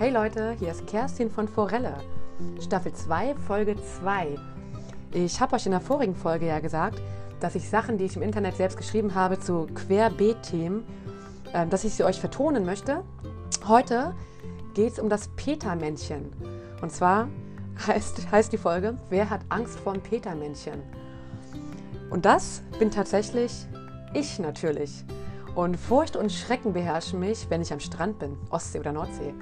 Hey 0.00 0.10
Leute, 0.10 0.52
hier 0.58 0.70
ist 0.70 0.86
Kerstin 0.86 1.30
von 1.30 1.46
Forelle. 1.46 1.94
Staffel 2.58 2.90
2, 2.90 3.34
Folge 3.34 3.76
2. 4.00 4.34
Ich 5.12 5.38
habe 5.42 5.54
euch 5.54 5.66
in 5.66 5.72
der 5.72 5.80
vorigen 5.82 6.14
Folge 6.14 6.46
ja 6.46 6.58
gesagt, 6.58 7.02
dass 7.38 7.54
ich 7.54 7.68
Sachen, 7.68 7.98
die 7.98 8.06
ich 8.06 8.16
im 8.16 8.22
Internet 8.22 8.56
selbst 8.56 8.78
geschrieben 8.78 9.14
habe, 9.14 9.38
zu 9.38 9.66
Querbeet-Themen, 9.66 10.84
äh, 11.52 11.66
dass 11.66 11.84
ich 11.84 11.92
sie 11.92 12.04
euch 12.04 12.18
vertonen 12.18 12.64
möchte. 12.64 13.04
Heute 13.68 14.14
geht 14.72 14.94
es 14.94 14.98
um 14.98 15.10
das 15.10 15.28
Petermännchen. 15.36 16.32
Und 16.80 16.90
zwar 16.90 17.28
heißt, 17.86 18.32
heißt 18.32 18.54
die 18.54 18.56
Folge, 18.56 18.96
wer 19.10 19.28
hat 19.28 19.42
Angst 19.50 19.80
vor 19.80 19.92
dem 19.92 20.02
Petermännchen? 20.02 20.82
Und 22.08 22.24
das 22.24 22.62
bin 22.78 22.90
tatsächlich 22.90 23.66
ich 24.14 24.38
natürlich. 24.38 25.04
Und 25.54 25.76
Furcht 25.76 26.16
und 26.16 26.32
Schrecken 26.32 26.72
beherrschen 26.72 27.20
mich, 27.20 27.50
wenn 27.50 27.60
ich 27.60 27.70
am 27.70 27.80
Strand 27.80 28.18
bin, 28.18 28.38
Ostsee 28.48 28.80
oder 28.80 28.92
Nordsee. 28.92 29.34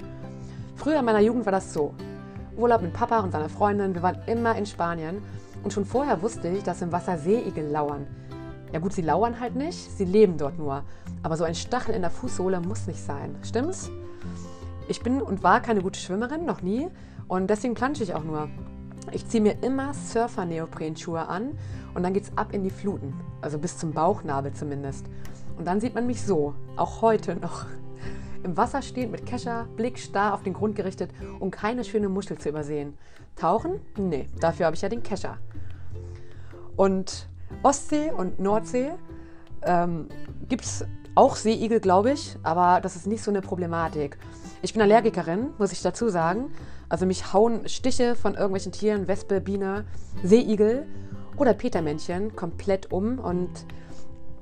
Früher 0.79 0.99
in 0.99 1.05
meiner 1.05 1.19
Jugend 1.19 1.45
war 1.45 1.51
das 1.51 1.73
so. 1.73 1.93
Urlaub 2.55 2.81
mit 2.81 2.93
Papa 2.93 3.19
und 3.19 3.33
seiner 3.33 3.49
Freundin, 3.49 3.93
wir 3.93 4.01
waren 4.01 4.19
immer 4.27 4.55
in 4.55 4.65
Spanien 4.65 5.21
und 5.61 5.73
schon 5.73 5.83
vorher 5.83 6.21
wusste 6.21 6.47
ich, 6.47 6.63
dass 6.63 6.81
im 6.81 6.93
Wasser 6.93 7.17
Seeigel 7.17 7.67
lauern. 7.67 8.07
Ja 8.71 8.79
gut, 8.79 8.93
sie 8.93 9.01
lauern 9.01 9.41
halt 9.41 9.57
nicht, 9.57 9.77
sie 9.77 10.05
leben 10.05 10.37
dort 10.37 10.57
nur. 10.57 10.85
Aber 11.21 11.35
so 11.35 11.43
ein 11.43 11.53
Stachel 11.53 11.95
in 11.95 12.01
der 12.01 12.09
Fußsohle 12.09 12.61
muss 12.61 12.87
nicht 12.87 13.03
sein, 13.03 13.35
stimmt's? 13.43 13.91
Ich 14.87 15.03
bin 15.03 15.21
und 15.21 15.43
war 15.43 15.59
keine 15.59 15.81
gute 15.81 15.99
Schwimmerin, 15.99 16.45
noch 16.45 16.61
nie, 16.61 16.87
und 17.27 17.49
deswegen 17.49 17.73
plansche 17.73 18.03
ich 18.03 18.13
auch 18.13 18.23
nur. 18.23 18.47
Ich 19.11 19.27
ziehe 19.27 19.43
mir 19.43 19.61
immer 19.61 19.93
Surfer-Neoprenschuhe 19.93 21.27
an 21.27 21.57
und 21.93 22.03
dann 22.03 22.13
geht's 22.13 22.31
ab 22.37 22.53
in 22.53 22.63
die 22.63 22.69
Fluten, 22.69 23.13
also 23.41 23.59
bis 23.59 23.77
zum 23.77 23.91
Bauchnabel 23.91 24.53
zumindest. 24.53 25.07
Und 25.57 25.67
dann 25.67 25.81
sieht 25.81 25.93
man 25.93 26.07
mich 26.07 26.23
so, 26.23 26.53
auch 26.77 27.01
heute 27.01 27.35
noch. 27.35 27.65
Im 28.43 28.55
Wasser 28.55 28.81
stehend 28.81 29.11
mit 29.11 29.25
Kescher, 29.25 29.67
Blick 29.75 29.99
starr 29.99 30.33
auf 30.33 30.43
den 30.43 30.53
Grund 30.53 30.75
gerichtet, 30.75 31.11
um 31.39 31.51
keine 31.51 31.83
schöne 31.83 32.09
Muschel 32.09 32.37
zu 32.37 32.49
übersehen. 32.49 32.97
Tauchen? 33.35 33.79
Nee, 33.97 34.27
dafür 34.39 34.67
habe 34.67 34.75
ich 34.75 34.81
ja 34.81 34.89
den 34.89 35.03
Kescher. 35.03 35.37
Und 36.75 37.27
Ostsee 37.63 38.11
und 38.11 38.39
Nordsee 38.39 38.91
ähm, 39.63 40.07
gibt 40.47 40.63
es 40.63 40.85
auch 41.15 41.35
Seeigel, 41.35 41.81
glaube 41.81 42.11
ich, 42.11 42.37
aber 42.43 42.79
das 42.79 42.95
ist 42.95 43.07
nicht 43.07 43.23
so 43.23 43.31
eine 43.31 43.41
Problematik. 43.41 44.17
Ich 44.61 44.73
bin 44.73 44.81
Allergikerin, 44.81 45.49
muss 45.57 45.71
ich 45.71 45.81
dazu 45.81 46.09
sagen. 46.09 46.51
Also 46.87 47.05
mich 47.05 47.33
hauen 47.33 47.67
Stiche 47.67 48.15
von 48.15 48.33
irgendwelchen 48.33 48.71
Tieren, 48.71 49.07
Wespe, 49.07 49.41
Biene, 49.41 49.85
Seeigel 50.23 50.87
oder 51.37 51.53
Petermännchen 51.53 52.35
komplett 52.35 52.91
um 52.91 53.19
und 53.19 53.49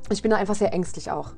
ich 0.09 0.22
bin 0.22 0.31
da 0.31 0.38
einfach 0.38 0.56
sehr 0.56 0.73
ängstlich 0.73 1.12
auch. 1.12 1.34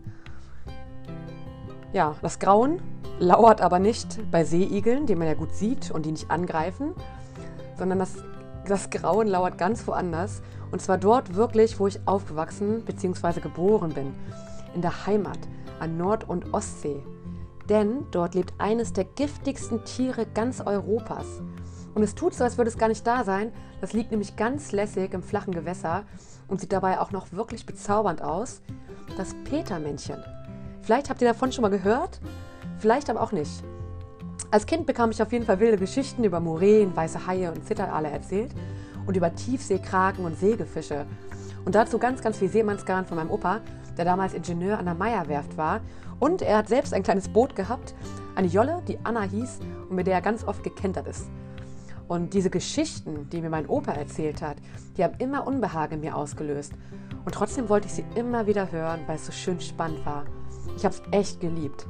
Ja, 1.92 2.16
das 2.22 2.38
Grauen 2.38 2.82
lauert 3.18 3.62
aber 3.62 3.80
nicht 3.80 4.20
bei 4.30 4.44
Seeigeln, 4.44 5.08
die 5.08 5.16
man 5.16 5.28
ja 5.28 5.34
gut 5.34 5.56
sieht 5.56 5.90
und 5.90 6.06
die 6.06 6.12
nicht 6.12 6.30
angreifen, 6.30 6.94
sondern 7.78 7.98
das, 7.98 8.14
das 8.68 8.92
Grauen 8.92 9.28
lauert 9.28 9.58
ganz 9.58 9.88
woanders. 9.88 10.44
Und 10.72 10.84
zwar 10.84 11.00
dort 11.00 11.34
wirklich, 11.34 11.80
wo 11.80 11.88
ich 11.88 12.00
aufgewachsen 12.06 12.86
bzw. 12.86 13.40
geboren 13.42 13.92
bin. 13.94 14.14
In 14.76 14.84
der 14.84 15.08
Heimat, 15.08 15.40
an 15.80 15.98
Nord- 15.98 16.30
und 16.30 16.54
Ostsee. 16.54 17.02
Denn 17.70 18.06
dort 18.12 18.36
lebt 18.36 18.54
eines 18.60 18.94
der 18.94 19.06
giftigsten 19.06 19.84
Tiere 19.84 20.28
ganz 20.28 20.62
Europas. 20.62 21.42
Und 21.96 22.04
es 22.04 22.14
tut 22.14 22.36
so, 22.36 22.44
als 22.44 22.60
würde 22.60 22.70
es 22.70 22.78
gar 22.78 22.88
nicht 22.88 23.06
da 23.08 23.24
sein. 23.24 23.52
Das 23.82 23.94
liegt 23.94 24.12
nämlich 24.12 24.36
ganz 24.36 24.72
lässig 24.72 25.14
im 25.16 25.24
flachen 25.24 25.56
Gewässer 25.56 26.04
und 26.48 26.62
sieht 26.62 26.72
dabei 26.72 27.00
auch 27.00 27.12
noch 27.12 27.32
wirklich 27.32 27.66
bezaubernd 27.66 28.22
aus. 28.22 28.62
Das 29.18 29.34
Petermännchen. 29.44 30.24
Vielleicht 30.82 31.10
habt 31.10 31.22
ihr 31.22 31.28
davon 31.28 31.52
schon 31.52 31.62
mal 31.62 31.70
gehört, 31.70 32.20
vielleicht 32.78 33.10
aber 33.10 33.22
auch 33.22 33.32
nicht. 33.32 33.64
Als 34.52 34.66
Kind 34.66 34.88
bekam 34.88 35.12
ich 35.12 35.22
auf 35.22 35.32
jeden 35.32 35.46
Fall 35.46 35.60
wilde 35.60 35.78
Geschichten 35.78 36.24
über 36.24 36.40
Moränen, 36.40 36.96
weiße 36.96 37.28
Haie 37.28 37.52
und 37.52 37.66
Zitterale 37.66 38.10
erzählt 38.10 38.52
und 39.06 39.16
über 39.16 39.36
Tiefseekraken 39.36 40.26
und 40.26 40.40
Sägefische. 40.40 41.06
Und 41.66 41.76
dazu 41.76 42.00
ganz, 42.00 42.22
ganz 42.22 42.38
viel 42.38 42.50
Seemannsgarn 42.50 43.06
von 43.06 43.18
meinem 43.18 43.30
Opa, 43.30 43.62
der 43.98 44.06
damals 44.06 44.34
Ingenieur 44.34 44.80
an 44.80 44.86
der 44.86 44.96
Meierwerft 44.96 45.58
war. 45.58 45.82
Und 46.20 46.42
er 46.42 46.58
hat 46.58 46.68
selbst 46.68 46.94
ein 46.94 47.04
kleines 47.04 47.30
Boot 47.30 47.56
gehabt, 47.56 47.94
eine 48.36 48.48
Jolle, 48.48 48.82
die 48.88 48.98
Anna 49.04 49.22
hieß 49.22 49.60
und 49.90 49.96
mit 49.96 50.08
der 50.08 50.16
er 50.16 50.22
ganz 50.22 50.44
oft 50.44 50.64
gekentert 50.64 51.08
ist. 51.08 51.30
Und 52.08 52.34
diese 52.34 52.50
Geschichten, 52.50 53.30
die 53.30 53.42
mir 53.42 53.52
mein 53.52 53.68
Opa 53.68 53.92
erzählt 53.92 54.42
hat, 54.42 54.58
die 54.98 55.04
haben 55.04 55.14
immer 55.20 55.46
Unbehagen 55.46 55.96
in 55.96 56.00
mir 56.02 56.16
ausgelöst. 56.16 56.74
Und 57.24 57.36
trotzdem 57.36 57.70
wollte 57.70 57.86
ich 57.88 57.94
sie 57.94 58.06
immer 58.16 58.48
wieder 58.48 58.72
hören, 58.72 59.02
weil 59.06 59.18
es 59.18 59.28
so 59.28 59.32
schön 59.32 59.62
spannend 59.62 60.04
war. 60.08 60.26
Ich 60.76 60.86
habe 60.86 60.96
es 60.96 61.02
echt 61.12 61.40
geliebt. 61.40 61.86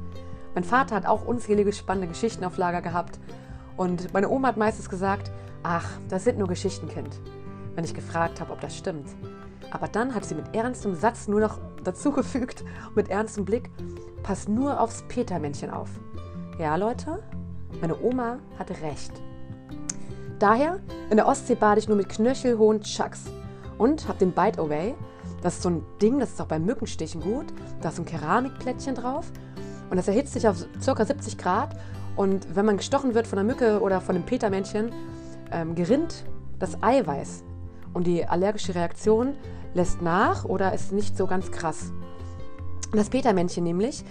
Mein 0.54 0.64
Vater 0.64 0.96
hat 0.96 1.06
auch 1.06 1.24
unzählige 1.24 1.72
spannende 1.72 2.08
Geschichten 2.08 2.44
auf 2.44 2.56
Lager 2.56 2.82
gehabt. 2.82 3.18
Und 3.76 4.12
meine 4.12 4.28
Oma 4.28 4.48
hat 4.48 4.56
meistens 4.56 4.88
gesagt, 4.88 5.30
ach, 5.62 5.88
das 6.08 6.24
sind 6.24 6.38
nur 6.38 6.48
Geschichten, 6.48 6.88
Kind. 6.88 7.20
Wenn 7.74 7.84
ich 7.84 7.94
gefragt 7.94 8.40
habe, 8.40 8.52
ob 8.52 8.60
das 8.60 8.76
stimmt. 8.76 9.08
Aber 9.70 9.86
dann 9.86 10.14
hat 10.14 10.24
sie 10.24 10.34
mit 10.34 10.54
ernstem 10.54 10.94
Satz 10.94 11.28
nur 11.28 11.40
noch 11.40 11.58
dazugefügt, 11.84 12.64
mit 12.94 13.08
ernstem 13.08 13.44
Blick, 13.44 13.70
pass 14.22 14.48
nur 14.48 14.80
aufs 14.80 15.02
Petermännchen 15.08 15.70
auf. 15.70 15.88
Ja, 16.58 16.76
Leute, 16.76 17.22
meine 17.80 17.98
Oma 18.02 18.38
hatte 18.58 18.74
recht. 18.82 19.12
Daher, 20.38 20.80
in 21.10 21.16
der 21.16 21.26
Ostsee 21.26 21.54
bade 21.54 21.80
ich 21.80 21.88
nur 21.88 21.96
mit 21.96 22.08
knöchelhohen 22.08 22.80
Chucks 22.80 23.24
und 23.78 24.08
habe 24.08 24.18
den 24.18 24.32
Bite 24.32 24.60
Away. 24.60 24.94
Das 25.42 25.54
ist 25.54 25.62
so 25.62 25.70
ein 25.70 25.82
Ding, 26.02 26.18
das 26.18 26.30
ist 26.30 26.40
auch 26.40 26.46
beim 26.46 26.64
Mückenstichen 26.64 27.20
gut. 27.20 27.46
Da 27.80 27.88
ist 27.88 27.96
so 27.96 28.02
ein 28.02 28.06
Keramikplättchen 28.06 28.94
drauf 28.94 29.30
und 29.90 29.96
das 29.96 30.08
erhitzt 30.08 30.34
sich 30.34 30.46
auf 30.46 30.64
ca. 30.84 31.04
70 31.04 31.38
Grad. 31.38 31.76
Und 32.16 32.54
wenn 32.54 32.66
man 32.66 32.76
gestochen 32.76 33.14
wird 33.14 33.26
von 33.26 33.36
der 33.36 33.44
Mücke 33.44 33.80
oder 33.80 34.00
von 34.00 34.14
dem 34.14 34.24
Petermännchen, 34.24 34.92
ähm, 35.52 35.74
gerinnt 35.74 36.24
das 36.58 36.82
Eiweiß. 36.82 37.44
Und 37.92 38.06
die 38.06 38.24
allergische 38.26 38.74
Reaktion 38.74 39.34
lässt 39.74 40.02
nach 40.02 40.44
oder 40.44 40.72
ist 40.74 40.92
nicht 40.92 41.16
so 41.16 41.26
ganz 41.26 41.50
krass. 41.50 41.92
Das 42.92 43.10
Petermännchen 43.10 43.64
nämlich 43.64 44.04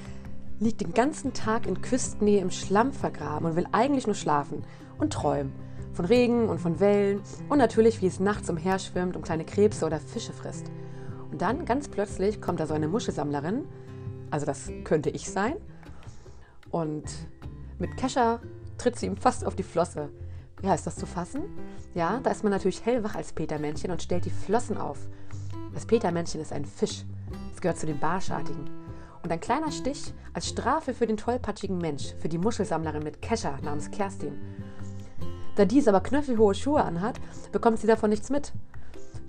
liegt 0.59 0.81
den 0.81 0.93
ganzen 0.93 1.33
Tag 1.33 1.67
in 1.67 1.81
Küstennähe 1.81 2.41
im 2.41 2.51
Schlamm 2.51 2.91
vergraben 2.91 3.49
und 3.49 3.55
will 3.55 3.67
eigentlich 3.71 4.07
nur 4.07 4.15
schlafen 4.15 4.63
und 4.97 5.13
träumen. 5.13 5.53
Von 5.93 6.05
Regen 6.05 6.49
und 6.49 6.59
von 6.59 6.79
Wellen 6.79 7.21
und 7.49 7.57
natürlich, 7.57 8.01
wie 8.01 8.07
es 8.07 8.19
nachts 8.19 8.49
umherschwimmt 8.49 9.15
und 9.15 9.23
kleine 9.23 9.45
Krebse 9.45 9.85
oder 9.85 9.99
Fische 9.99 10.33
frisst. 10.33 10.71
Dann 11.31 11.65
ganz 11.65 11.87
plötzlich 11.87 12.41
kommt 12.41 12.59
da 12.59 12.67
so 12.67 12.73
eine 12.73 12.87
Muschelsammlerin, 12.87 13.65
also 14.31 14.45
das 14.45 14.71
könnte 14.83 15.09
ich 15.09 15.29
sein, 15.29 15.55
und 16.71 17.05
mit 17.77 17.97
Kescher 17.97 18.41
tritt 18.77 18.97
sie 18.97 19.07
ihm 19.07 19.17
fast 19.17 19.45
auf 19.45 19.55
die 19.55 19.63
Flosse. 19.63 20.09
Ja, 20.61 20.73
ist 20.73 20.85
das 20.85 20.95
zu 20.95 21.05
fassen? 21.05 21.43
Ja, 21.93 22.19
da 22.21 22.31
ist 22.31 22.43
man 22.43 22.51
natürlich 22.51 22.85
hellwach 22.85 23.15
als 23.15 23.33
Petermännchen 23.33 23.91
und 23.91 24.01
stellt 24.01 24.25
die 24.25 24.29
Flossen 24.29 24.77
auf. 24.77 25.07
Das 25.73 25.85
Petermännchen 25.85 26.41
ist 26.41 26.51
ein 26.51 26.65
Fisch. 26.65 27.05
Es 27.53 27.61
gehört 27.61 27.79
zu 27.79 27.85
den 27.85 27.99
Barschartigen. 27.99 28.69
Und 29.23 29.31
ein 29.31 29.39
kleiner 29.39 29.71
Stich 29.71 30.13
als 30.33 30.47
Strafe 30.47 30.93
für 30.93 31.07
den 31.07 31.17
tollpatschigen 31.17 31.77
Mensch, 31.77 32.13
für 32.19 32.29
die 32.29 32.37
Muschelsammlerin 32.37 33.03
mit 33.03 33.21
Kescher 33.21 33.57
namens 33.63 33.91
Kerstin. 33.91 34.37
Da 35.55 35.65
dies 35.65 35.87
aber 35.87 36.01
knöchelhohe 36.01 36.55
Schuhe 36.55 36.83
anhat, 36.83 37.19
bekommt 37.51 37.79
sie 37.79 37.87
davon 37.87 38.09
nichts 38.09 38.29
mit. 38.29 38.53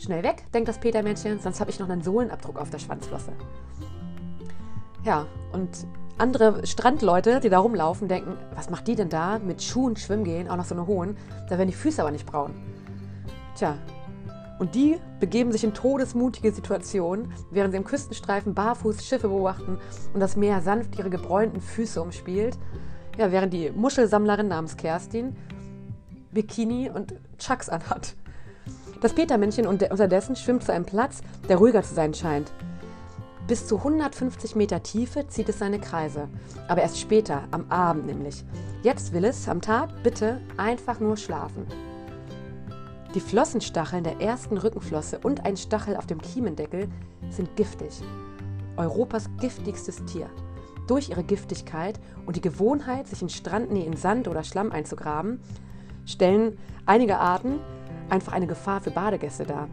Schnell 0.01 0.23
weg, 0.23 0.45
denkt 0.55 0.67
das 0.67 0.79
Petermännchen, 0.79 1.41
sonst 1.41 1.61
habe 1.61 1.71
ich 1.71 1.79
noch 1.79 1.91
einen 1.91 2.01
Sohlenabdruck 2.01 2.59
auf 2.59 2.71
der 2.71 2.79
Schwanzflosse. 2.79 3.33
Ja, 5.05 5.27
und 5.53 5.87
andere 6.17 6.67
Strandleute, 6.67 7.41
die 7.41 7.51
da 7.51 7.59
rumlaufen, 7.59 8.09
denken, 8.09 8.39
was 8.55 8.71
macht 8.71 8.89
die 8.89 8.95
denn 8.95 9.11
da 9.11 9.39
mit 9.39 9.63
Schuhen 9.63 9.97
schwimmen 9.97 10.25
gehen, 10.25 10.49
auch 10.49 10.57
noch 10.57 10.65
so 10.65 10.75
eine 10.75 10.87
hohen, 10.87 11.19
da 11.49 11.59
werden 11.59 11.69
die 11.69 11.75
Füße 11.75 12.01
aber 12.01 12.11
nicht 12.11 12.25
braun. 12.25 12.55
Tja, 13.57 13.77
und 14.59 14.75
die 14.75 14.99
begeben 15.21 15.53
sich 15.53 15.65
in 15.65 15.75
todesmutige 15.75 16.53
Situationen, 16.53 17.33
während 17.51 17.73
sie 17.73 17.79
im 17.79 17.85
Küstenstreifen 17.85 18.55
barfuß 18.55 19.05
Schiffe 19.05 19.29
beobachten 19.29 19.79
und 20.15 20.21
das 20.21 20.37
Meer 20.37 20.63
sanft 20.63 20.99
ihre 20.99 21.11
gebräunten 21.11 21.61
Füße 21.61 22.01
umspielt. 22.01 22.59
Ja, 23.19 23.33
während 23.33 23.53
die 23.53 23.71
Muschelsammlerin 23.71 24.49
namens 24.49 24.77
Kerstin 24.79 25.37
Bikini 26.33 26.91
und 26.91 27.15
Chucks 27.39 27.69
anhat. 27.69 28.15
Das 29.01 29.15
Petermännchen 29.15 29.67
unterdessen 29.67 30.37
schwimmt 30.37 30.63
zu 30.63 30.73
einem 30.73 30.85
Platz, 30.85 31.23
der 31.49 31.57
ruhiger 31.57 31.83
zu 31.83 31.95
sein 31.95 32.13
scheint. 32.13 32.53
Bis 33.47 33.67
zu 33.67 33.79
150 33.79 34.55
Meter 34.57 34.83
Tiefe 34.83 35.27
zieht 35.27 35.49
es 35.49 35.59
seine 35.59 35.81
Kreise, 35.81 36.29
aber 36.69 36.83
erst 36.83 37.01
später, 37.01 37.45
am 37.51 37.71
Abend 37.71 38.07
nämlich. 38.07 38.45
Jetzt 38.83 39.13
will 39.13 39.25
es 39.25 39.49
am 39.49 39.61
Tag 39.61 40.03
bitte 40.03 40.41
einfach 40.57 41.01
nur 41.01 41.17
schlafen. 41.17 41.67
Die 43.15 43.21
Flossenstacheln 43.21 44.05
der 44.05 44.21
ersten 44.21 44.57
Rückenflosse 44.57 45.19
und 45.19 45.45
ein 45.45 45.57
Stachel 45.57 45.97
auf 45.97 46.07
dem 46.07 46.21
Kiemendeckel 46.21 46.89
sind 47.31 47.57
giftig. 47.57 48.03
Europas 48.77 49.29
giftigstes 49.41 50.05
Tier. 50.05 50.29
Durch 50.87 51.09
ihre 51.09 51.25
Giftigkeit 51.25 51.99
und 52.27 52.37
die 52.37 52.41
Gewohnheit, 52.41 53.09
sich 53.09 53.23
in 53.23 53.31
Strandnähe 53.31 53.87
in 53.87 53.97
Sand 53.97 54.29
oder 54.29 54.45
Schlamm 54.45 54.71
einzugraben, 54.71 55.41
stellen 56.05 56.59
einige 56.87 57.19
Arten 57.19 57.59
einfach 58.11 58.33
eine 58.33 58.47
Gefahr 58.47 58.81
für 58.81 58.91
Badegäste 58.91 59.45
dar. 59.45 59.69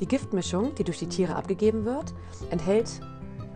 Die 0.00 0.08
Giftmischung, 0.08 0.74
die 0.74 0.84
durch 0.84 0.98
die 0.98 1.08
Tiere 1.08 1.36
abgegeben 1.36 1.84
wird, 1.84 2.12
enthält 2.50 3.00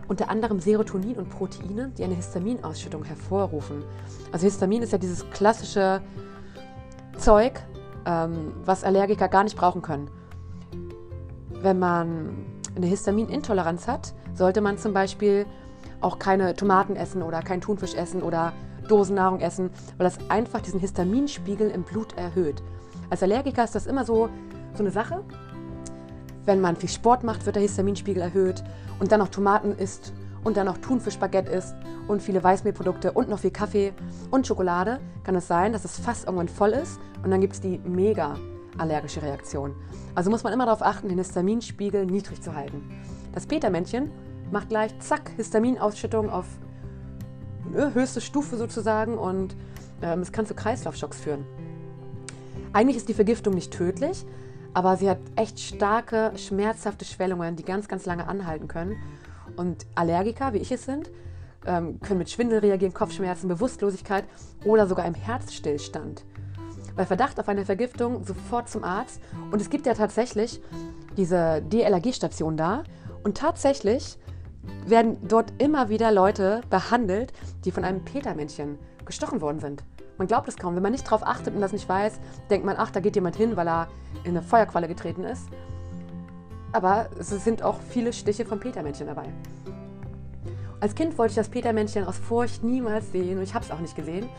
unter 0.07 0.29
anderem 0.29 0.59
Serotonin 0.59 1.17
und 1.17 1.29
Proteine, 1.29 1.91
die 1.97 2.03
eine 2.03 2.15
Histaminausschüttung 2.15 3.03
hervorrufen. 3.03 3.83
Also 4.31 4.45
Histamin 4.45 4.81
ist 4.81 4.93
ja 4.93 4.97
dieses 4.97 5.29
klassische 5.31 6.01
Zeug, 7.17 7.61
ähm, 8.05 8.53
was 8.63 8.83
Allergiker 8.83 9.27
gar 9.27 9.43
nicht 9.43 9.57
brauchen 9.57 9.81
können. 9.81 10.09
Wenn 11.61 11.79
man 11.79 12.45
eine 12.75 12.85
Histaminintoleranz 12.85 13.87
hat, 13.87 14.13
sollte 14.33 14.61
man 14.61 14.77
zum 14.77 14.93
Beispiel 14.93 15.45
auch 15.99 16.19
keine 16.19 16.55
Tomaten 16.55 16.95
essen 16.95 17.21
oder 17.23 17.41
keinen 17.41 17.61
Thunfisch 17.61 17.95
essen 17.95 18.21
oder 18.21 18.53
Dosennahrung 18.87 19.41
essen, 19.41 19.71
weil 19.97 20.05
das 20.05 20.17
einfach 20.29 20.61
diesen 20.61 20.79
Histaminspiegel 20.79 21.69
im 21.69 21.83
Blut 21.83 22.15
erhöht. 22.17 22.63
Als 23.09 23.23
Allergiker 23.23 23.63
ist 23.63 23.75
das 23.75 23.87
immer 23.87 24.05
so, 24.05 24.29
so 24.73 24.83
eine 24.83 24.91
Sache. 24.91 25.23
Wenn 26.45 26.61
man 26.61 26.75
viel 26.75 26.89
Sport 26.89 27.23
macht, 27.23 27.45
wird 27.45 27.55
der 27.55 27.63
Histaminspiegel 27.63 28.21
erhöht 28.21 28.63
und 28.99 29.11
dann 29.11 29.19
noch 29.19 29.29
Tomaten 29.29 29.73
isst 29.73 30.13
und 30.43 30.57
dann 30.57 30.65
noch 30.65 30.77
Thunfischbaguette 30.77 31.51
isst 31.51 31.75
und 32.07 32.21
viele 32.21 32.43
Weißmehlprodukte 32.43 33.11
und 33.11 33.29
noch 33.29 33.39
viel 33.39 33.51
Kaffee 33.51 33.93
und 34.31 34.47
Schokolade, 34.47 34.99
kann 35.23 35.35
es 35.35 35.47
sein, 35.47 35.73
dass 35.73 35.83
es 35.83 35.99
fast 35.99 36.25
irgendwann 36.25 36.47
voll 36.47 36.69
ist 36.69 36.99
und 37.23 37.31
dann 37.31 37.41
gibt 37.41 37.53
es 37.53 37.61
die 37.61 37.79
mega 37.79 38.35
allergische 38.77 39.21
Reaktion. 39.21 39.75
Also 40.15 40.29
muss 40.29 40.43
man 40.43 40.53
immer 40.53 40.65
darauf 40.65 40.81
achten, 40.81 41.09
den 41.09 41.17
Histaminspiegel 41.17 42.05
niedrig 42.05 42.41
zu 42.41 42.55
halten. 42.55 42.89
Das 43.33 43.45
Petermännchen 43.45 44.11
macht 44.51 44.69
gleich 44.69 44.97
zack 44.99 45.31
Histaminausschüttung 45.35 46.29
auf 46.29 46.45
ne, 47.71 47.93
höchste 47.93 48.21
Stufe 48.21 48.57
sozusagen 48.57 49.17
und 49.17 49.55
ähm, 50.01 50.21
es 50.21 50.31
kann 50.31 50.45
zu 50.45 50.53
Kreislaufschocks 50.53 51.19
führen. 51.19 51.45
Eigentlich 52.77 52.97
ist 52.97 53.09
die 53.09 53.15
Vergiftung 53.15 53.55
nicht 53.55 53.73
tödlich, 53.73 54.23
aber 54.75 54.97
sie 54.97 55.09
hat 55.09 55.17
echt 55.35 55.59
starke, 55.59 56.33
schmerzhafte 56.35 57.05
Schwellungen, 57.05 57.55
die 57.55 57.63
ganz, 57.63 57.87
ganz 57.87 58.05
lange 58.05 58.27
anhalten 58.27 58.67
können. 58.67 58.97
Und 59.55 59.87
Allergiker, 59.95 60.53
wie 60.53 60.59
ich 60.59 60.71
es 60.71 60.85
sind, 60.85 61.09
ähm, 61.65 61.99
können 62.01 62.19
mit 62.19 62.29
Schwindel 62.29 62.59
reagieren, 62.59 62.93
Kopfschmerzen, 62.93 63.47
Bewusstlosigkeit 63.47 64.25
oder 64.63 64.85
sogar 64.85 65.07
im 65.07 65.15
Herzstillstand. 65.15 66.23
Bei 66.95 67.07
Verdacht 67.07 67.39
auf 67.39 67.49
eine 67.49 67.65
Vergiftung 67.65 68.23
sofort 68.23 68.69
zum 68.69 68.83
Arzt. 68.83 69.21
Und 69.49 69.59
es 69.59 69.71
gibt 69.71 69.87
ja 69.87 69.95
tatsächlich 69.95 70.61
diese 71.17 71.63
DLRG-Station 71.63 72.57
da. 72.57 72.83
Und 73.23 73.37
tatsächlich 73.37 74.19
werden 74.85 75.17
dort 75.27 75.51
immer 75.57 75.89
wieder 75.89 76.11
Leute 76.11 76.61
behandelt, 76.69 77.33
die 77.65 77.71
von 77.71 77.83
einem 77.83 78.05
Petermännchen 78.05 78.77
gestochen 79.03 79.41
worden 79.41 79.59
sind. 79.59 79.83
Man 80.17 80.27
glaubt 80.27 80.47
es 80.47 80.57
kaum. 80.57 80.75
Wenn 80.75 80.83
man 80.83 80.91
nicht 80.91 81.05
darauf 81.05 81.25
achtet 81.25 81.53
und 81.53 81.61
das 81.61 81.73
nicht 81.73 81.87
weiß, 81.87 82.19
denkt 82.49 82.65
man, 82.65 82.75
ach, 82.77 82.91
da 82.91 82.99
geht 82.99 83.15
jemand 83.15 83.35
hin, 83.35 83.55
weil 83.55 83.67
er 83.67 83.87
in 84.23 84.31
eine 84.31 84.41
Feuerqualle 84.41 84.87
getreten 84.87 85.23
ist. 85.23 85.47
Aber 86.71 87.09
es 87.17 87.29
sind 87.29 87.63
auch 87.63 87.79
viele 87.89 88.13
Stiche 88.13 88.45
von 88.45 88.59
Petermännchen 88.59 89.07
dabei. 89.07 89.29
Als 90.79 90.93
Kind 90.93 91.17
wollte 91.17 91.31
ich 91.31 91.35
das 91.35 91.49
Petermännchen 91.49 92.05
aus 92.05 92.17
Furcht 92.17 92.63
niemals 92.63 93.11
sehen 93.11 93.37
und 93.37 93.43
ich 93.43 93.55
habe 93.55 93.65
es 93.65 93.71
auch 93.71 93.79
nicht 93.79 93.95
gesehen. 93.95 94.29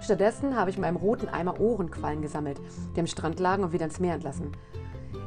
Stattdessen 0.00 0.56
habe 0.56 0.70
ich 0.70 0.76
in 0.76 0.82
meinem 0.82 0.96
roten 0.96 1.28
Eimer 1.28 1.58
Ohrenquallen 1.58 2.22
gesammelt, 2.22 2.60
die 2.94 3.00
am 3.00 3.08
Strand 3.08 3.40
lagen 3.40 3.64
und 3.64 3.72
wieder 3.72 3.84
ins 3.84 3.98
Meer 3.98 4.14
entlassen. 4.14 4.52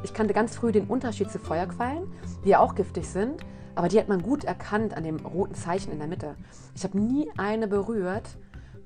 Ich 0.04 0.14
kannte 0.14 0.34
ganz 0.34 0.56
früh 0.56 0.72
den 0.72 0.88
Unterschied 0.88 1.30
zu 1.30 1.40
Feuerquallen, 1.40 2.10
die 2.46 2.50
ja 2.50 2.60
auch 2.60 2.76
giftig 2.76 3.10
sind, 3.10 3.42
aber 3.76 3.90
die 3.90 4.00
hat 4.00 4.08
man 4.08 4.22
gut 4.22 4.46
erkannt 4.46 4.96
an 4.96 5.04
dem 5.04 5.18
roten 5.26 5.56
Zeichen 5.56 5.92
in 5.92 6.00
der 6.00 6.08
Mitte. 6.08 6.36
Ich 6.74 6.86
habe 6.86 6.98
nie 6.98 7.30
eine 7.38 7.68
berührt 7.68 8.38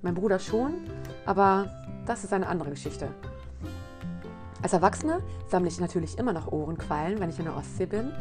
mein 0.06 0.16
Bruder 0.16 0.40
schon, 0.40 0.76
aber 1.26 1.68
das 2.06 2.24
ist 2.24 2.32
eine 2.32 2.48
andere 2.48 2.70
Geschichte. 2.70 3.10
Als 4.62 4.72
Erwachsene 4.72 5.22
sammle 5.48 5.68
ich 5.68 5.80
natürlich 5.80 6.18
immer 6.18 6.32
noch 6.32 6.52
Ohrenquallen, 6.52 7.20
wenn 7.20 7.30
ich 7.30 7.40
in 7.40 7.46
der 7.46 7.58
Ostsee 7.58 7.88
bin, 7.88 8.12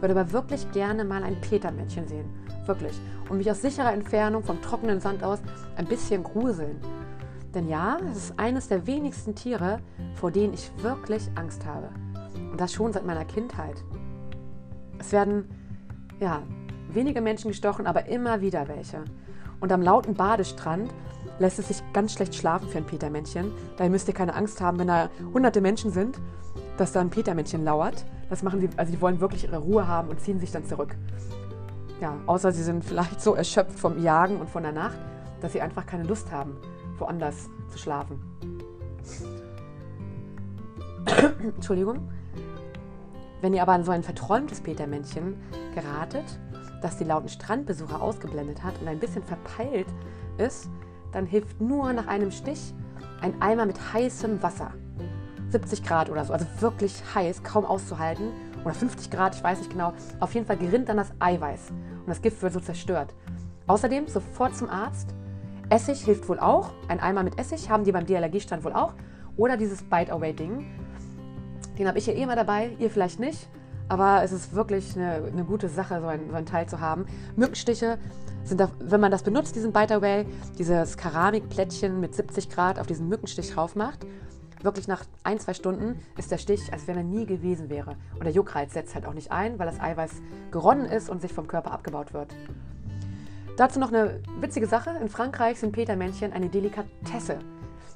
würde 0.00 0.18
aber 0.18 0.32
wirklich 0.32 0.70
gerne 0.72 1.04
mal 1.04 1.24
ein 1.24 1.40
Petermännchen 1.40 2.06
sehen. 2.06 2.30
Wirklich. 2.66 2.98
Und 3.28 3.38
mich 3.38 3.50
aus 3.50 3.62
sicherer 3.62 3.92
Entfernung 3.92 4.44
vom 4.44 4.60
trockenen 4.62 5.00
Sand 5.00 5.24
aus 5.24 5.40
ein 5.76 5.86
bisschen 5.86 6.22
gruseln. 6.22 6.78
Denn 7.54 7.68
ja, 7.68 7.98
es 8.10 8.16
ist 8.16 8.38
eines 8.38 8.68
der 8.68 8.86
wenigsten 8.86 9.34
Tiere, 9.34 9.80
vor 10.14 10.30
denen 10.30 10.54
ich 10.54 10.70
wirklich 10.82 11.28
Angst 11.34 11.64
habe. 11.66 11.88
Und 12.50 12.60
das 12.60 12.72
schon 12.72 12.92
seit 12.92 13.04
meiner 13.04 13.24
Kindheit. 13.24 13.82
Es 14.98 15.10
werden, 15.10 15.48
ja, 16.20 16.42
wenige 16.90 17.20
Menschen 17.20 17.48
gestochen, 17.48 17.86
aber 17.86 18.06
immer 18.06 18.40
wieder 18.40 18.68
welche. 18.68 19.04
Und 19.60 19.72
am 19.72 19.82
lauten 19.82 20.14
Badestrand 20.14 20.90
lässt 21.40 21.58
es 21.58 21.68
sich 21.68 21.82
ganz 21.92 22.12
schlecht 22.12 22.34
schlafen 22.34 22.68
für 22.68 22.78
ein 22.78 22.86
Petermännchen. 22.86 23.50
Daher 23.76 23.90
müsst 23.90 24.06
ihr 24.06 24.14
keine 24.14 24.34
Angst 24.34 24.60
haben, 24.60 24.78
wenn 24.78 24.86
da 24.86 25.08
hunderte 25.34 25.60
Menschen 25.60 25.90
sind, 25.90 26.20
dass 26.76 26.92
da 26.92 27.00
ein 27.00 27.10
Petermännchen 27.10 27.64
lauert. 27.64 28.04
Das 28.28 28.42
machen 28.42 28.60
sie, 28.60 28.68
also 28.76 28.92
die 28.92 29.00
wollen 29.00 29.20
wirklich 29.20 29.44
ihre 29.44 29.58
Ruhe 29.58 29.88
haben 29.88 30.08
und 30.08 30.20
ziehen 30.20 30.38
sich 30.38 30.52
dann 30.52 30.64
zurück. 30.64 30.94
Ja, 32.00 32.16
außer 32.26 32.52
sie 32.52 32.62
sind 32.62 32.84
vielleicht 32.84 33.20
so 33.20 33.34
erschöpft 33.34 33.78
vom 33.78 34.00
Jagen 34.02 34.36
und 34.36 34.48
von 34.48 34.62
der 34.62 34.72
Nacht, 34.72 34.98
dass 35.40 35.52
sie 35.52 35.60
einfach 35.60 35.86
keine 35.86 36.04
Lust 36.04 36.30
haben, 36.30 36.56
woanders 36.98 37.48
zu 37.68 37.78
schlafen. 37.78 38.20
Entschuldigung. 41.56 42.08
Wenn 43.40 43.54
ihr 43.54 43.62
aber 43.62 43.72
an 43.72 43.84
so 43.84 43.92
ein 43.92 44.02
verträumtes 44.02 44.60
Petermännchen 44.60 45.36
geratet, 45.74 46.38
das 46.82 46.98
die 46.98 47.04
lauten 47.04 47.28
Strandbesucher 47.28 48.00
ausgeblendet 48.00 48.62
hat 48.62 48.78
und 48.80 48.88
ein 48.88 48.98
bisschen 48.98 49.22
verpeilt 49.22 49.86
ist, 50.36 50.68
dann 51.12 51.26
hilft 51.26 51.60
nur 51.60 51.92
nach 51.92 52.06
einem 52.06 52.30
Stich 52.30 52.74
ein 53.20 53.40
Eimer 53.40 53.66
mit 53.66 53.92
heißem 53.92 54.42
Wasser. 54.42 54.72
70 55.50 55.82
Grad 55.82 56.10
oder 56.10 56.24
so, 56.24 56.32
also 56.32 56.46
wirklich 56.60 57.02
heiß, 57.14 57.42
kaum 57.42 57.64
auszuhalten. 57.64 58.28
Oder 58.64 58.74
50 58.74 59.10
Grad, 59.10 59.34
ich 59.34 59.42
weiß 59.42 59.58
nicht 59.58 59.70
genau. 59.70 59.92
Auf 60.20 60.34
jeden 60.34 60.46
Fall 60.46 60.56
gerinnt 60.56 60.88
dann 60.88 60.96
das 60.96 61.12
Eiweiß 61.18 61.70
und 61.70 62.08
das 62.08 62.22
Gift 62.22 62.42
wird 62.42 62.52
so 62.52 62.60
zerstört. 62.60 63.14
Außerdem 63.66 64.06
sofort 64.06 64.56
zum 64.56 64.68
Arzt. 64.68 65.14
Essig 65.70 66.04
hilft 66.04 66.28
wohl 66.28 66.38
auch. 66.38 66.72
Ein 66.88 67.00
Eimer 67.00 67.22
mit 67.22 67.38
Essig 67.38 67.70
haben 67.70 67.84
die 67.84 67.92
beim 67.92 68.06
DLRG-Stand 68.06 68.64
wohl 68.64 68.72
auch. 68.72 68.94
Oder 69.36 69.56
dieses 69.56 69.82
Bite-Away-Ding. 69.82 70.66
Den 71.78 71.88
habe 71.88 71.98
ich 71.98 72.06
ja 72.06 72.12
eh 72.12 72.22
immer 72.22 72.36
dabei, 72.36 72.72
ihr 72.78 72.90
vielleicht 72.90 73.20
nicht. 73.20 73.48
Aber 73.90 74.22
es 74.22 74.30
ist 74.30 74.54
wirklich 74.54 74.96
eine, 74.96 75.24
eine 75.32 75.44
gute 75.44 75.68
Sache, 75.68 76.00
so 76.00 76.06
ein, 76.06 76.30
so 76.30 76.36
ein 76.36 76.46
Teil 76.46 76.68
zu 76.68 76.78
haben. 76.78 77.06
Mückenstiche 77.34 77.98
sind, 78.44 78.60
da, 78.60 78.70
wenn 78.78 79.00
man 79.00 79.10
das 79.10 79.24
benutzt, 79.24 79.56
diesen 79.56 79.72
Bite 79.72 79.96
Away, 79.96 80.26
dieses 80.56 80.96
Keramikplättchen 80.96 81.98
mit 81.98 82.14
70 82.14 82.48
Grad 82.50 82.78
auf 82.78 82.86
diesen 82.86 83.08
Mückenstich 83.08 83.52
drauf 83.52 83.74
macht, 83.74 84.06
wirklich 84.62 84.86
nach 84.86 85.02
ein, 85.24 85.40
zwei 85.40 85.54
Stunden 85.54 86.00
ist 86.16 86.30
der 86.30 86.38
Stich, 86.38 86.72
als 86.72 86.86
wenn 86.86 86.98
er 86.98 87.02
nie 87.02 87.26
gewesen 87.26 87.68
wäre. 87.68 87.96
Und 88.14 88.22
der 88.22 88.32
Juckreiz 88.32 88.74
setzt 88.74 88.94
halt 88.94 89.06
auch 89.06 89.14
nicht 89.14 89.32
ein, 89.32 89.58
weil 89.58 89.66
das 89.66 89.80
Eiweiß 89.80 90.12
geronnen 90.52 90.84
ist 90.84 91.10
und 91.10 91.20
sich 91.20 91.32
vom 91.32 91.48
Körper 91.48 91.72
abgebaut 91.72 92.14
wird. 92.14 92.32
Dazu 93.56 93.80
noch 93.80 93.88
eine 93.88 94.20
witzige 94.38 94.68
Sache. 94.68 94.90
In 95.02 95.08
Frankreich 95.08 95.58
sind 95.58 95.72
Petermännchen 95.72 96.32
eine 96.32 96.48
Delikatesse. 96.48 97.40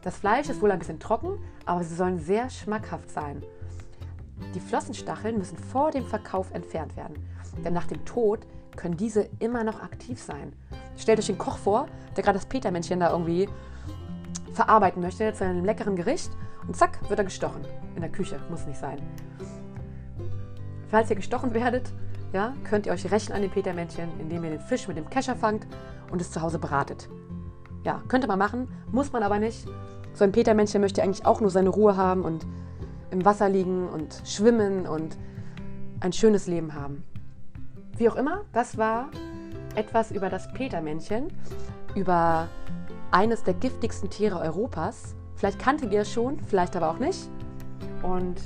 Das 0.03 0.17
Fleisch 0.17 0.49
ist 0.49 0.61
wohl 0.61 0.73
ein 0.73 0.81
bisschen 0.81 0.99
trocken, 0.99 1.39
aber 1.67 1.85
sie 1.85 1.95
sollen 1.95 2.19
sehr 2.19 2.51
schmackhaft 2.51 3.13
sein. 3.13 3.45
Die 4.55 4.61
Flossenstacheln 4.61 5.39
müssen 5.39 5.59
vor 5.59 5.91
dem 5.91 6.05
Verkauf 6.05 6.53
entfernt 6.53 6.97
werden, 6.97 7.17
denn 7.65 7.73
nach 7.73 7.87
dem 7.87 8.05
Tod 8.05 8.41
können 8.77 8.97
diese 8.97 9.29
immer 9.39 9.65
noch 9.65 9.83
aktiv 9.83 10.21
sein. 10.21 10.53
Stellt 10.97 11.19
euch 11.19 11.27
den 11.27 11.39
Koch 11.39 11.59
vor, 11.59 11.87
der 12.17 12.23
gerade 12.23 12.39
das 12.39 12.47
Petermännchen 12.47 13.01
da 13.01 13.11
irgendwie 13.11 13.49
verarbeiten 14.53 15.03
möchte 15.03 15.33
zu 15.33 15.45
einem 15.45 15.65
leckeren 15.65 15.97
Gericht 15.97 16.31
und 16.67 16.77
zack, 16.77 16.99
wird 17.09 17.19
er 17.19 17.25
gestochen. 17.25 17.63
In 17.95 18.01
der 18.01 18.11
Küche, 18.11 18.41
muss 18.51 18.67
nicht 18.67 18.79
sein. 18.79 18.99
Falls 20.89 21.11
ihr 21.11 21.17
gestochen 21.17 21.55
werdet, 21.55 21.93
ja, 22.33 22.55
könnt 22.65 22.87
ihr 22.87 22.93
euch 22.93 23.11
rächen 23.11 23.33
an 23.33 23.43
dem 23.43 23.51
Petermännchen, 23.51 24.09
indem 24.19 24.45
ihr 24.45 24.51
den 24.51 24.61
Fisch 24.61 24.89
mit 24.89 24.97
dem 24.97 25.09
Kescher 25.11 25.37
fangt 25.37 25.67
und 26.11 26.21
es 26.21 26.31
zu 26.31 26.41
Hause 26.41 26.59
bratet. 26.59 27.09
Ja, 27.85 28.03
könnte 28.09 28.27
man 28.27 28.39
machen, 28.39 28.69
muss 28.91 29.13
man 29.13 29.23
aber 29.23 29.39
nicht. 29.39 29.67
So 30.15 30.25
ein 30.25 30.33
Petermännchen 30.33 30.81
möchte 30.81 31.03
eigentlich 31.03 31.27
auch 31.27 31.41
nur 31.41 31.51
seine 31.51 31.69
Ruhe 31.69 31.97
haben 31.97 32.23
und 32.23 32.47
im 33.14 33.25
Wasser 33.25 33.49
liegen 33.49 33.88
und 33.88 34.21
schwimmen 34.25 34.87
und 34.87 35.16
ein 36.00 36.12
schönes 36.12 36.49
Leben 36.49 36.75
haben. 36.75 37.04
Wie 37.97 38.09
auch 38.09 38.16
immer, 38.16 38.42
das 38.52 38.76
war 38.76 39.09
etwas 39.76 40.11
über 40.11 40.28
das 40.28 40.52
Petermännchen, 40.52 41.28
über 41.94 42.49
eines 43.12 43.44
der 43.44 43.54
giftigsten 43.54 44.11
Tiere 44.11 44.40
Europas. 44.40 45.14
Vielleicht 45.37 45.61
kanntet 45.61 45.92
ihr 45.92 46.00
es 46.00 46.12
schon, 46.12 46.40
vielleicht 46.40 46.75
aber 46.75 46.90
auch 46.90 46.99
nicht. 46.99 47.30
Und 48.02 48.40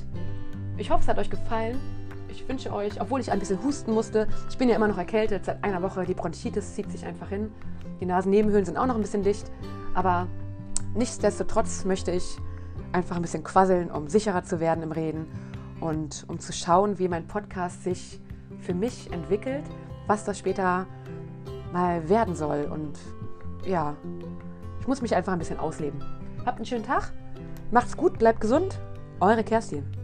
ich 0.76 0.90
hoffe, 0.90 1.02
es 1.02 1.08
hat 1.08 1.18
euch 1.18 1.30
gefallen. 1.30 1.80
Ich 2.28 2.46
wünsche 2.46 2.70
euch, 2.70 3.00
obwohl 3.00 3.20
ich 3.20 3.32
ein 3.32 3.38
bisschen 3.38 3.62
husten 3.64 3.92
musste, 3.92 4.28
ich 4.50 4.58
bin 4.58 4.68
ja 4.68 4.76
immer 4.76 4.88
noch 4.88 4.98
erkältet 4.98 5.46
seit 5.46 5.64
einer 5.64 5.82
Woche, 5.82 6.04
die 6.04 6.12
Bronchitis 6.12 6.74
zieht 6.74 6.92
sich 6.92 7.06
einfach 7.06 7.30
hin. 7.30 7.50
Die 8.00 8.06
Nasennebenhöhlen 8.06 8.66
sind 8.66 8.76
auch 8.76 8.86
noch 8.86 8.96
ein 8.96 9.00
bisschen 9.00 9.22
dicht. 9.22 9.50
Aber 9.94 10.26
nichtsdestotrotz 10.94 11.86
möchte 11.86 12.10
ich 12.10 12.38
einfach 12.92 13.16
ein 13.16 13.22
bisschen 13.22 13.44
quasseln, 13.44 13.90
um 13.90 14.08
sicherer 14.08 14.44
zu 14.44 14.60
werden 14.60 14.82
im 14.82 14.92
Reden 14.92 15.26
und 15.80 16.24
um 16.28 16.38
zu 16.38 16.52
schauen, 16.52 16.98
wie 16.98 17.08
mein 17.08 17.26
Podcast 17.26 17.84
sich 17.84 18.20
für 18.60 18.74
mich 18.74 19.12
entwickelt, 19.12 19.64
was 20.06 20.24
das 20.24 20.38
später 20.38 20.86
mal 21.72 22.08
werden 22.08 22.34
soll. 22.34 22.64
Und 22.64 22.98
ja, 23.64 23.96
ich 24.80 24.86
muss 24.86 25.02
mich 25.02 25.14
einfach 25.14 25.32
ein 25.32 25.38
bisschen 25.38 25.58
ausleben. 25.58 26.02
Habt 26.44 26.56
einen 26.56 26.66
schönen 26.66 26.84
Tag, 26.84 27.12
macht's 27.70 27.96
gut, 27.96 28.18
bleibt 28.18 28.40
gesund. 28.40 28.78
Eure 29.20 29.44
Kerstin. 29.44 29.97